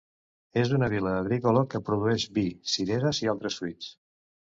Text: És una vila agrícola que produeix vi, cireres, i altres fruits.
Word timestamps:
És 0.59 0.69
una 0.77 0.87
vila 0.93 1.11
agrícola 1.17 1.61
que 1.73 1.81
produeix 1.89 2.25
vi, 2.39 2.45
cireres, 2.77 3.21
i 3.27 3.31
altres 3.35 3.59
fruits. 3.61 3.93